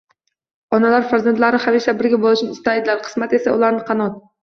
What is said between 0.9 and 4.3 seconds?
farzandlari hamisha birga bo'lishini istaydilar. Qismat esa, ularni qanot